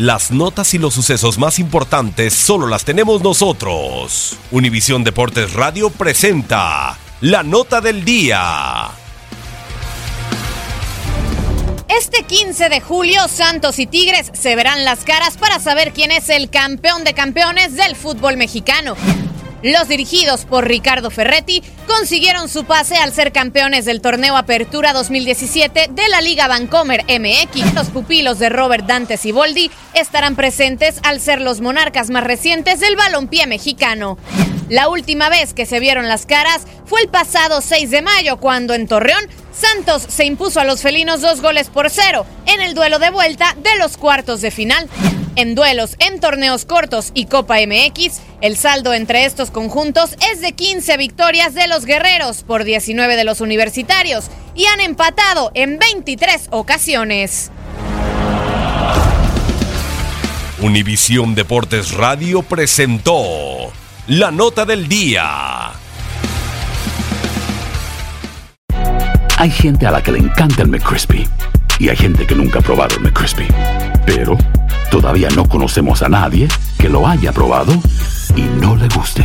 Las 0.00 0.30
notas 0.30 0.72
y 0.72 0.78
los 0.78 0.94
sucesos 0.94 1.36
más 1.36 1.58
importantes 1.58 2.32
solo 2.32 2.66
las 2.66 2.86
tenemos 2.86 3.22
nosotros. 3.22 4.34
Univisión 4.50 5.04
Deportes 5.04 5.52
Radio 5.52 5.90
presenta 5.90 6.96
la 7.20 7.42
nota 7.42 7.82
del 7.82 8.02
día. 8.02 8.88
Este 11.86 12.22
15 12.22 12.70
de 12.70 12.80
julio, 12.80 13.28
Santos 13.28 13.78
y 13.78 13.86
Tigres 13.86 14.30
se 14.32 14.56
verán 14.56 14.86
las 14.86 15.04
caras 15.04 15.36
para 15.36 15.60
saber 15.60 15.92
quién 15.92 16.12
es 16.12 16.30
el 16.30 16.48
campeón 16.48 17.04
de 17.04 17.12
campeones 17.12 17.76
del 17.76 17.94
fútbol 17.94 18.38
mexicano. 18.38 18.96
Los 19.62 19.88
dirigidos 19.88 20.46
por 20.46 20.66
Ricardo 20.66 21.10
Ferretti 21.10 21.62
consiguieron 21.86 22.48
su 22.48 22.64
pase 22.64 22.96
al 22.96 23.12
ser 23.12 23.30
campeones 23.30 23.84
del 23.84 24.00
torneo 24.00 24.38
Apertura 24.38 24.94
2017 24.94 25.90
de 25.90 26.08
la 26.08 26.22
Liga 26.22 26.48
Vancomer 26.48 27.04
MX. 27.04 27.74
Los 27.74 27.88
pupilos 27.88 28.38
de 28.38 28.48
Robert 28.48 28.86
Dante 28.86 29.18
Siboldi 29.18 29.70
estarán 29.92 30.34
presentes 30.34 30.98
al 31.02 31.20
ser 31.20 31.42
los 31.42 31.60
monarcas 31.60 32.08
más 32.08 32.24
recientes 32.24 32.80
del 32.80 32.96
balompié 32.96 33.46
mexicano. 33.46 34.16
La 34.70 34.88
última 34.88 35.28
vez 35.28 35.52
que 35.52 35.66
se 35.66 35.78
vieron 35.78 36.08
las 36.08 36.24
caras 36.24 36.62
fue 36.86 37.02
el 37.02 37.08
pasado 37.08 37.60
6 37.60 37.90
de 37.90 38.00
mayo, 38.00 38.38
cuando 38.38 38.72
en 38.72 38.88
Torreón 38.88 39.28
Santos 39.52 40.06
se 40.08 40.24
impuso 40.24 40.60
a 40.60 40.64
los 40.64 40.80
felinos 40.80 41.20
dos 41.20 41.42
goles 41.42 41.68
por 41.68 41.90
cero 41.90 42.24
en 42.46 42.62
el 42.62 42.74
duelo 42.74 42.98
de 42.98 43.10
vuelta 43.10 43.54
de 43.62 43.76
los 43.76 43.98
cuartos 43.98 44.40
de 44.40 44.50
final. 44.50 44.88
En 45.36 45.54
duelos 45.54 45.94
en 46.00 46.18
torneos 46.18 46.64
cortos 46.64 47.12
y 47.14 47.26
Copa 47.26 47.56
MX, 47.64 48.20
el 48.40 48.56
saldo 48.56 48.92
entre 48.92 49.24
estos 49.24 49.50
conjuntos 49.50 50.16
es 50.32 50.40
de 50.40 50.52
15 50.52 50.96
victorias 50.96 51.54
de 51.54 51.68
los 51.68 51.84
guerreros 51.84 52.42
por 52.42 52.64
19 52.64 53.16
de 53.16 53.24
los 53.24 53.40
universitarios 53.40 54.26
y 54.56 54.66
han 54.66 54.80
empatado 54.80 55.52
en 55.54 55.78
23 55.78 56.48
ocasiones. 56.50 57.52
Univisión 60.60 61.34
Deportes 61.34 61.92
Radio 61.92 62.42
presentó 62.42 63.72
la 64.08 64.30
nota 64.32 64.66
del 64.66 64.88
día. 64.88 65.70
Hay 69.38 69.50
gente 69.50 69.86
a 69.86 69.90
la 69.90 70.02
que 70.02 70.12
le 70.12 70.18
encanta 70.18 70.62
el 70.62 70.68
McCrispy 70.68 71.26
y 71.78 71.88
hay 71.88 71.96
gente 71.96 72.26
que 72.26 72.34
nunca 72.34 72.58
ha 72.58 72.62
probado 72.62 72.96
el 72.96 73.02
McCrispy. 73.02 73.46
Pero 74.04 74.36
todavía 74.90 75.28
no 75.30 75.48
conocemos 75.48 76.02
a 76.02 76.08
nadie 76.08 76.48
que 76.78 76.88
lo 76.88 77.06
haya 77.06 77.32
probado 77.32 77.72
y 78.36 78.42
no 78.42 78.76
le 78.76 78.88
guste. 78.88 79.24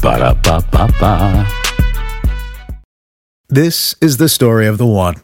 Para 0.00 0.34
pa 0.34 0.60
pa 0.60 0.86
pa. 1.00 1.46
This 3.48 3.96
is 4.00 4.18
the 4.18 4.28
story 4.28 4.66
of 4.66 4.78
the 4.78 4.86
one. 4.86 5.16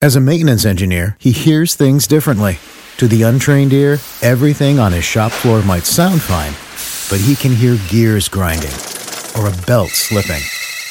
As 0.00 0.16
a 0.16 0.20
maintenance 0.20 0.64
engineer, 0.64 1.16
he 1.18 1.32
hears 1.32 1.74
things 1.74 2.06
differently. 2.06 2.58
To 2.98 3.08
the 3.08 3.22
untrained 3.22 3.72
ear, 3.72 3.98
everything 4.22 4.78
on 4.78 4.92
his 4.92 5.04
shop 5.04 5.32
floor 5.32 5.62
might 5.62 5.84
sound 5.84 6.22
fine, 6.22 6.52
but 7.10 7.24
he 7.24 7.34
can 7.34 7.52
hear 7.52 7.76
gears 7.88 8.28
grinding 8.28 8.74
or 9.36 9.48
a 9.48 9.66
belt 9.66 9.90
slipping. 9.90 10.42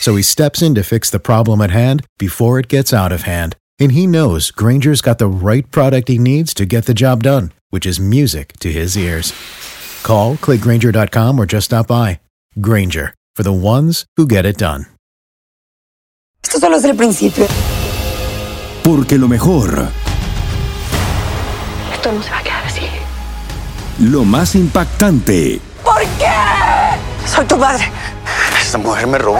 So 0.02 0.16
he 0.16 0.24
steps 0.24 0.62
in 0.62 0.76
to 0.76 0.84
fix 0.84 1.10
the 1.10 1.20
problem 1.20 1.62
at 1.62 1.72
hand 1.72 2.06
before 2.20 2.60
it 2.60 2.68
gets 2.68 2.92
out 2.92 3.12
of 3.14 3.22
hand. 3.22 3.56
And 3.80 3.92
he 3.92 4.06
knows 4.08 4.52
Granger's 4.52 5.02
got 5.02 5.18
the 5.18 5.28
right 5.28 5.70
product 5.72 6.08
he 6.08 6.18
needs 6.18 6.54
to 6.56 6.66
get 6.66 6.86
the 6.86 6.94
job 6.94 7.24
done, 7.24 7.52
which 7.72 7.86
is 7.86 8.00
music 8.00 8.54
to 8.60 8.72
his 8.72 8.96
ears. 8.98 9.34
Call, 10.04 10.36
clickgranger.com, 10.36 11.40
or 11.40 11.46
just 11.46 11.66
stop 11.66 11.88
by. 11.88 12.20
Granger, 12.62 13.14
for 13.36 13.44
the 13.44 13.52
ones 13.54 14.06
who 14.18 14.28
get 14.28 14.46
it 14.46 14.58
done. 14.58 14.86
Esto 16.44 16.60
solo 16.60 16.78
es 16.78 16.84
el 16.86 16.96
principio. 16.96 17.48
Porque 18.84 19.18
lo 19.18 19.28
mejor, 19.28 19.88
Esto 21.94 22.12
no 22.12 22.22
se 22.22 22.30
va 22.30 22.40
a 22.40 22.44
quedar 22.44 22.64
así. 22.66 22.82
lo 24.00 24.24
más 24.26 24.56
impactante, 24.56 25.60
¿Por 25.84 26.02
qué? 26.20 26.32
Soy 27.26 27.46
tu 27.46 27.58
madre. 27.58 27.90
Esta 28.62 28.78
mujer 28.78 29.08
me 29.08 29.18
robó. 29.18 29.40